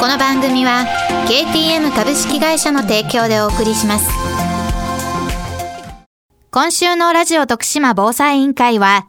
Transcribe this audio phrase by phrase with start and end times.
[0.00, 0.86] この番組は
[1.28, 4.08] KTM 株式会社の提供でお送りします。
[6.50, 9.06] 今週のラジオ徳島防災委員会は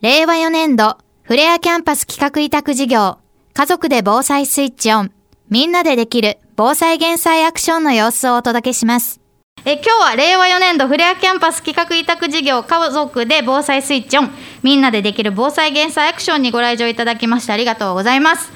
[0.00, 3.18] 令和4年度フレアキャンパス企画委託事業
[3.52, 5.12] 家族で防災スイッチオン
[5.50, 9.20] みんなでできる防災減災アクションの様子をお届けします。
[9.64, 14.30] え今日は令和4年度フレアキャンパス企画委託事業家族で防災スイッチオン
[14.62, 18.52] みんなでできる防災減災アクションにご来場いただきましてありがとうございます。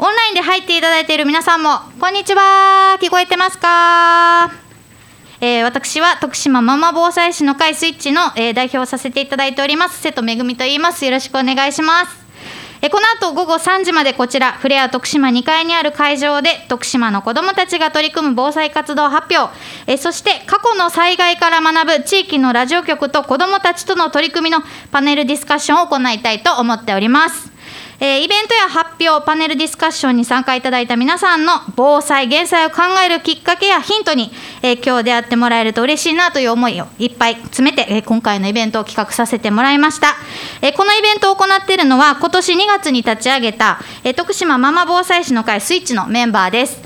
[0.00, 2.96] オンラインで入っていただいている皆さんもこんにちは。
[3.00, 4.52] 聞こえてますか？
[5.40, 10.00] えー、私は徳島ママ防災士の会スイッチの、えー、代表をさせていただいております。
[10.00, 11.04] 瀬戸めぐみと言います。
[11.04, 12.16] よろしくお願いします。
[12.80, 19.98] この後午後3時までこちらフレア徳島2階にある会場で徳島の子どもたちが取り組む防災活動発表。
[19.98, 27.57] そして過去の災害から学ぶ地域のラジオ局と子どもたちとの取り組みのパネルディスカッションを行いたいと思っております。
[28.00, 34.30] えー、イベントや発表、パネルディスカッションに参加いただいた皆さんの防災・減災を考えるきっかけやヒントに、
[34.62, 40.14] えー、今日出会ってもらえると嬉しいなという思いをいっぱい詰めて、えー、今回のイベントを企画させてもらいました。
[40.62, 46.80] えこのイベントを行っているのは、今年2月に立ち上げた、え徳島ママ防災士の会スイッチのメンバーです。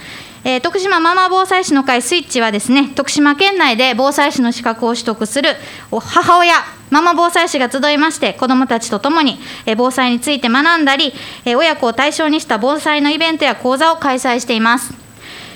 [0.44, 5.50] えー、徳島ママ防災士の会スイッチはですね徳島県内で防災士の資格を取得する
[5.92, 6.54] 母親
[6.92, 11.14] ママ防災士が集いまして子どもたちと共に、え、防災について学んだり、
[11.46, 14.92] え、親子を対象にした防災のイベントや講座を開催しています。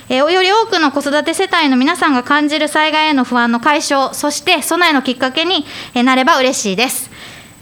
[0.08, 7.10] え、より多くの子育て世帯の皆さんが感じる災害への不安の解消そして備えのきっかけになれば嬉しいです。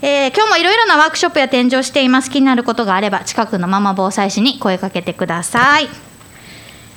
[0.02, 6.03] えー、今日もいろいろなワークショップや展示をしています気になることがあれば近くのママ防災士に声かけてください。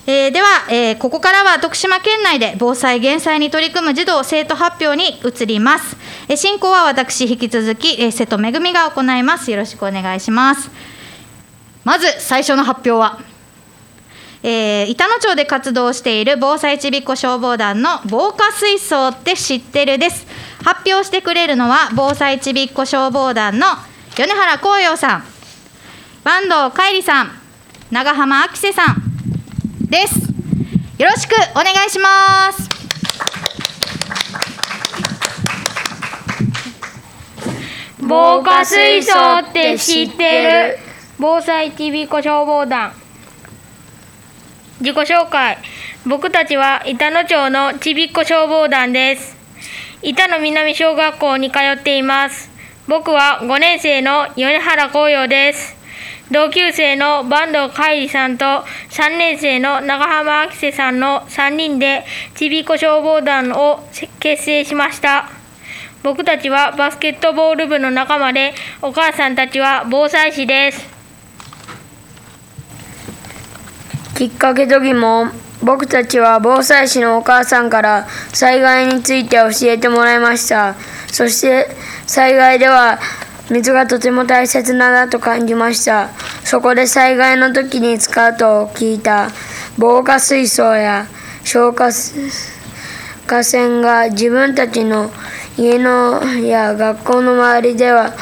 [0.09, 5.97] えー、では、えー、ここからは徳島県内で防災・減災に取り組む児童・生徒発表に移ります。
[6.29, 9.51] えー、進行は私、引き続き、えー、瀬戸めぐみが行います。
[9.51, 10.71] よろしくお願いします。
[11.83, 13.19] まず最初の発表は、
[14.43, 20.25] えー、板野町で活動している防災ちびっこ消防団の防火水槽って知ってるです。
[20.63, 23.67] 発表してくれるのは防災ちびっこ消防団の
[24.15, 25.23] 米原光陽さん、
[26.23, 27.31] 坂東海里さん、
[27.91, 29.06] 長浜明瀬さん、
[29.89, 30.15] です。
[30.97, 32.67] よろしくお願いします。
[37.99, 40.79] 防火水槽って知ってる？
[41.17, 42.93] 防災ちびこ消防団。
[44.81, 45.57] 自己紹介。
[46.05, 49.37] 僕たちは板野町のちびっこ消防団です。
[50.01, 52.49] 板野南小学校に通っています。
[52.87, 55.76] 僕は5年生の米原光陽です。
[56.29, 58.45] 同級生の坂東海里さんと
[58.89, 62.03] 3年生の長浜明瀬さんの3人で
[62.35, 63.87] ちびこ消防団を
[64.19, 65.29] 結成しました。
[66.03, 70.85] 僕たちはバスケットボール部の仲間でお母さんたちは防災士です。
[74.15, 75.31] きっかけと疑問
[75.63, 80.75] 僕たちは防災士のお母さんから災害について教えてもらいました。
[81.07, 81.67] そして
[82.05, 82.99] 災害では
[83.49, 86.09] 水がとても大切だなと感じました
[86.43, 89.29] そこで災害の時に使うと聞いた
[89.77, 91.07] 防火水槽や
[91.43, 91.91] 消火
[93.25, 95.11] 河川が自分たちの
[95.57, 98.13] 家のや学校の周りでは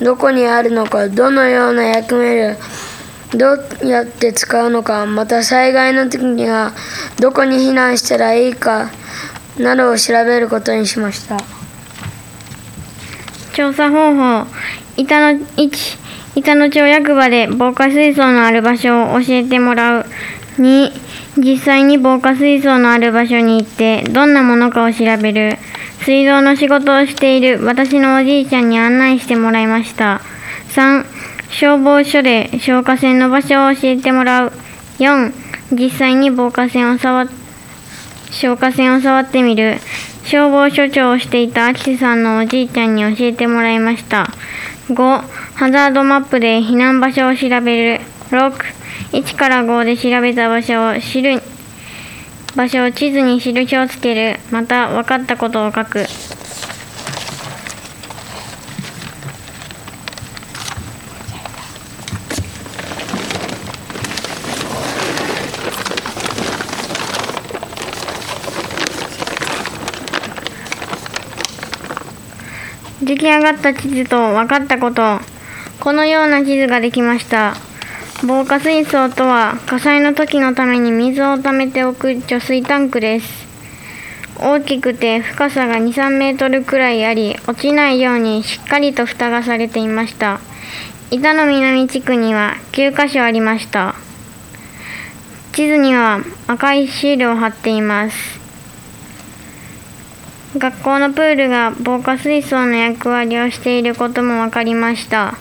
[0.00, 2.56] どこにあるのかどのような役目で
[3.34, 6.72] どうやって使うのかまた災害の時には
[7.20, 8.90] どこに避難したらいいか
[9.58, 11.61] などを調べることにしました。
[13.54, 14.46] 調査方法
[14.96, 15.98] 板野1
[16.36, 20.06] 板野町役場で防火水槽のある場所を教えてもらう
[20.58, 20.92] 2
[21.38, 25.56] 実際に防火水槽のある場所に行ってどんなものかを調べる。
[26.04, 30.20] 水道の仕事をしている私のおじいちゃんに案内してもらいました。
[30.70, 31.06] 3
[31.48, 34.52] 消防署で消火栓の場所を教えてもらう。
[34.98, 35.32] 4
[35.72, 37.30] 実際に防火栓を触
[38.30, 39.78] 消火栓を触ってみる。
[40.24, 44.28] 消防署長をしていたアキセさんのおじいちゃんに教えてもらいました。
[44.88, 44.94] 5、
[45.54, 48.00] ハザードマップで避難場所を調べる。
[48.30, 48.52] 6、
[49.12, 51.42] 1から5で調べた場所を知る。
[52.56, 54.38] 場所を地図に印をつける。
[54.50, 56.06] また、分かったことを書く。
[73.22, 75.20] 出来上がった地図と分かったこと
[75.78, 77.54] このような地図ができました。
[78.26, 83.46] 防火水槽とは火災の時のために水を溜めておく貯水タンクです。
[84.40, 90.40] 大きくて深さが2、3メートルくらいあり落ちないようにしっかりと蓋がされていました。
[91.12, 93.94] 板の南地区には9カ所ありました。
[95.52, 98.41] 地図には赤いシールを貼っています。
[100.56, 105.34] 学校のプールが防火水槽の役割をしていることも分かりました。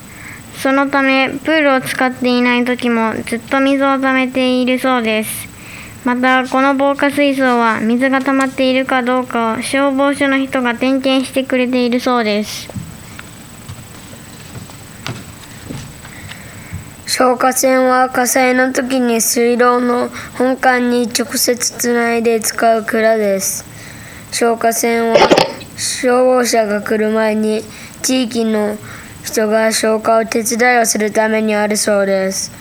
[0.55, 5.49] そのためプールを使っていない時もずっと水を溜めているそうです。
[6.05, 12.69] またこの防火水槽は水が溜まっているかどうかを消防署の人が点検してくれているそうです。
[17.05, 23.70] 消火栓は火災の時に水道の本管に直接つないで使う蔵です。
[24.31, 25.17] 消火栓は
[25.77, 27.61] 消防車が来る前に
[28.01, 28.77] 地域の
[29.23, 32.51] 人が消火を手伝いをするためにあるそうです。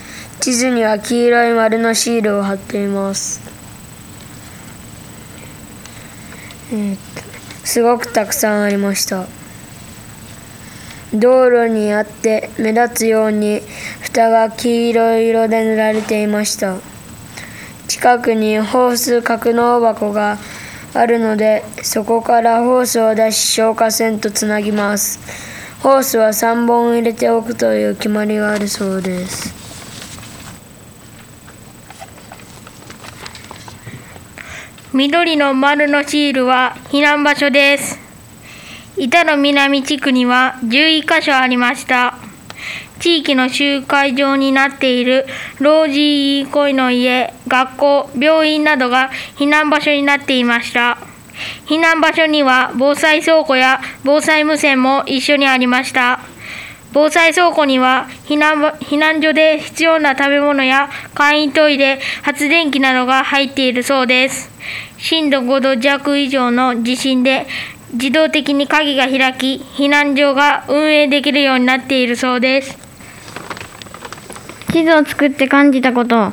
[0.40, 3.40] 地図には黄色い丸のシールを貼っています、
[6.72, 6.96] えー
[7.62, 9.26] すごくたくさんありました。
[11.12, 13.60] 道路にあって目立つように
[14.00, 16.78] 蓋が黄色い色で塗られていました。
[17.86, 20.38] 近くにホース格納箱が
[20.94, 25.20] あるのでそこからホースを出し消火栓とつなぎます
[25.82, 29.60] ホースは3本入れておくという決まりがあるそうです
[34.92, 37.96] 緑の丸のシールは避難場所です。
[38.96, 42.29] 板の南地区には11カ所ありました。
[43.00, 45.26] 地域の集会場になっている
[45.58, 50.98] 老人憩いの家、学校、病院などが避難場所になっていました。
[51.66, 56.20] 避難場所には防災倉庫や防災無線も一緒にありました。
[56.92, 64.50] 防災倉庫には避難避難所で必要な食べ物や簡易トイレ、発電機などが入っているそうです。
[64.98, 67.46] 震度5度弱以上の地震で
[67.94, 72.89] 自動的に鍵が開き、避難所が運営できるようになっているそうです。
[74.72, 76.32] 地図を作って感じたこと。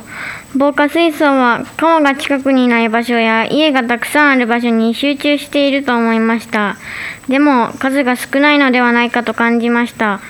[0.56, 6.76] 防火水槽は川が近くにない場所や家がたくさんある場所に集中していると思いました。
[7.28, 10.20] でも数が少ないのではないかと感じました。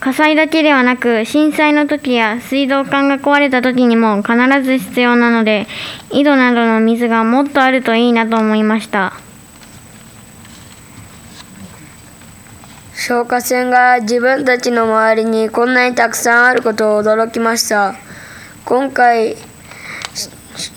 [0.00, 4.34] 火災だけではなく震災の時や水道管が壊れた時にも必
[4.64, 5.68] ず必要なので
[6.10, 9.12] 井戸などの水がもっとあるといいなと思いました。
[13.04, 17.96] 消火栓が自分たちの周りにこんなにたくさんあることを驚きました。
[18.64, 19.34] 今回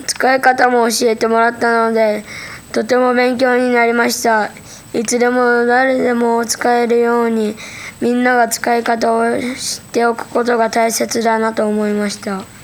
[0.08, 2.24] 使い方も教えてもらったので
[2.72, 4.50] とても勉強になりました。
[4.96, 7.56] いつでも誰でも使えるように
[8.02, 12.55] みんなが使い方を知っておくことが大切だなと思いました。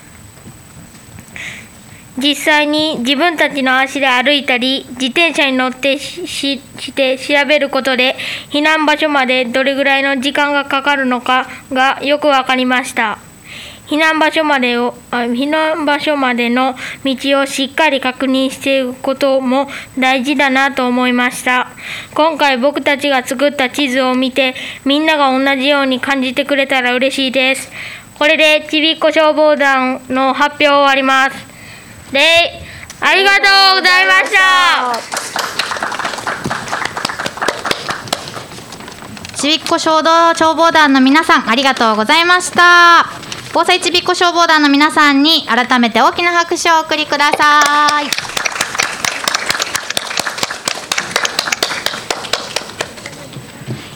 [2.17, 6.59] 実際に自分たちの足で歩いたり自転車に乗ってし
[6.93, 8.15] て調べることで
[8.49, 13.19] 避難場所までどれぐらいの時間がかかるのかがよく分かりました。
[13.87, 19.67] 避難場所までを避難場所までの道をしっかり確認していくことも
[19.99, 21.67] 大事だなと思いました。
[22.13, 27.69] 今回僕たちが作った地図を見てみんなが同じように感じてくれたら嬉しいです。
[28.17, 31.50] これでちびっこ消防団の発表を終わります。
[32.11, 32.61] で
[32.99, 33.41] ありがと
[33.73, 35.21] うございました。
[39.37, 43.07] ちびっこ消防消防団の皆さんありがとうございました。
[43.53, 47.87] 防災ちびっこ消防団の皆さんに改めて大きな拍手をお送りくださ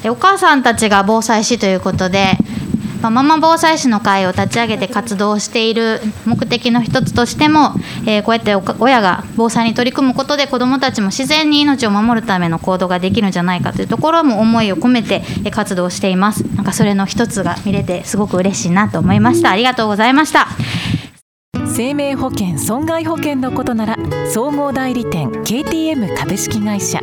[0.04, 0.10] い。
[0.10, 2.38] お母さんたちが防災士ということで、
[3.06, 7.72] まあママ防災士の会を立ち上げて活動している目的の一つとしても、
[8.08, 15.22] えーこうやって親が防災に取り組むことで子どもたちも自然に命を守るための行動ができるんじゃないかというところも思いを込めて
[15.52, 16.44] 活動しています。
[16.56, 19.52] なんかそれの一つが見れてすごく嬉しいなと思いました。
[19.52, 20.48] ありがとうございました。
[21.68, 23.98] 生命保険損害保険のことなら
[24.34, 27.02] 総合代理店 KTM 株式会社。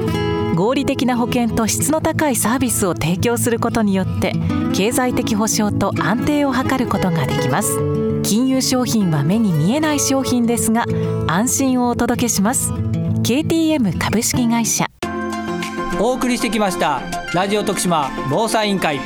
[0.62, 4.32] 合理的な保険と質の高いサービスを提供することによって
[4.72, 7.80] 経済的保障と安定を図ることができます。
[8.22, 10.84] 金融商品は目に見えない商品ですが
[11.26, 12.72] 安心をお届けします。
[12.72, 14.86] KTM 株式会社。
[15.98, 17.00] お送りしてきました
[17.34, 19.00] ラジオ徳島防災委員会。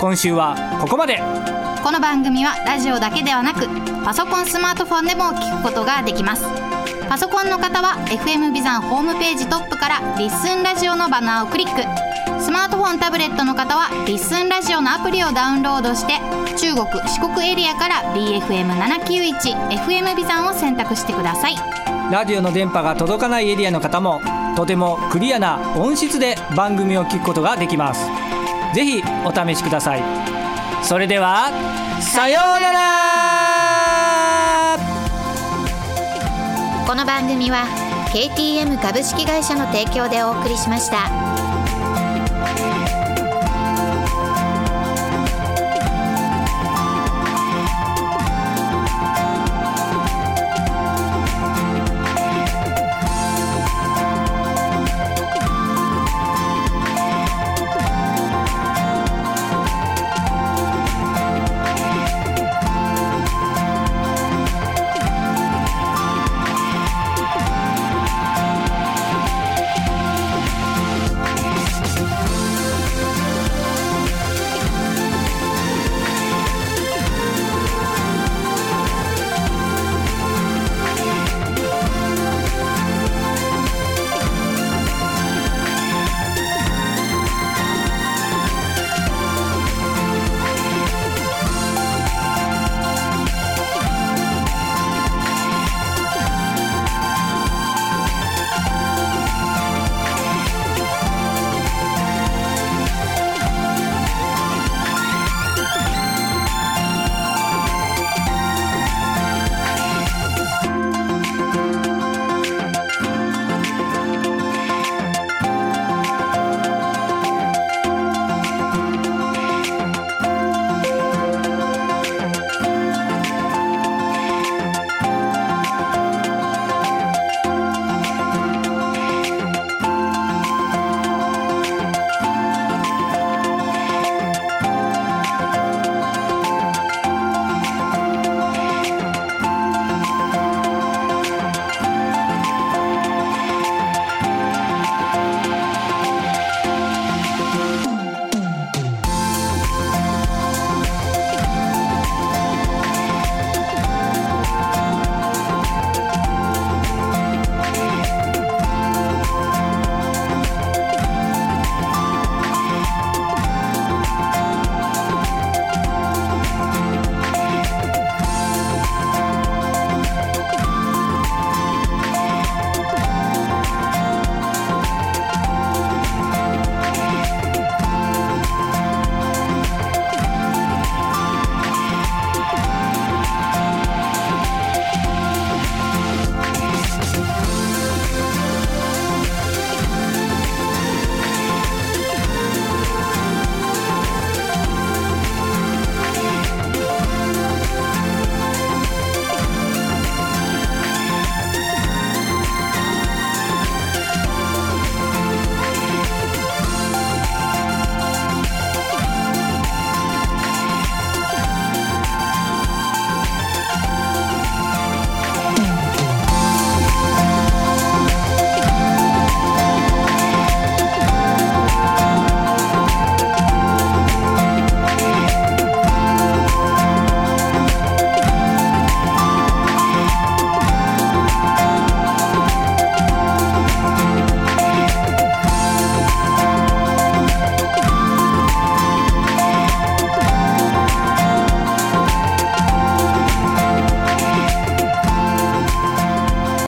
[0.00, 1.20] 今週はここまで。
[1.84, 3.68] この番組はラジオだけではなく
[4.04, 6.75] パソコンスマートフォンでも聞くことができます
[7.08, 11.82] パソコンの方は FM ビザンホームページトップからリッスンラジオのバナーをクリック。
[12.42, 16.14] スマートフォンタブレットの方はリッスンラジオのアプリをダウンロードして
[16.56, 21.56] 中国四国エリアから BFM791FM ビザンを選択してください。
[22.10, 24.20] ラジオの電波が届かないエリアの方も
[24.56, 28.06] とてもクリアな音質で番組を聞くことができます。
[28.74, 30.02] ぜひお試しください。
[30.82, 31.50] それでは
[32.00, 33.25] さようなら。
[36.86, 37.66] この番組は
[38.14, 41.25] KTM 株式会社の提供でお送りしました。